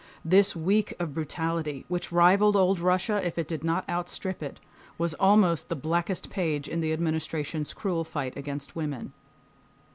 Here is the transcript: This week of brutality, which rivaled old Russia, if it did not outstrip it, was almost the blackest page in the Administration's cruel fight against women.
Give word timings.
This 0.25 0.55
week 0.55 0.95
of 0.99 1.13
brutality, 1.13 1.85
which 1.87 2.11
rivaled 2.11 2.55
old 2.55 2.79
Russia, 2.79 3.21
if 3.23 3.37
it 3.37 3.47
did 3.47 3.63
not 3.63 3.87
outstrip 3.87 4.41
it, 4.41 4.59
was 4.97 5.13
almost 5.13 5.69
the 5.69 5.75
blackest 5.75 6.31
page 6.31 6.67
in 6.67 6.79
the 6.81 6.91
Administration's 6.91 7.71
cruel 7.71 8.03
fight 8.03 8.35
against 8.35 8.75
women. 8.75 9.13